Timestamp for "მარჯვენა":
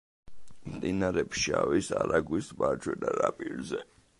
2.63-3.17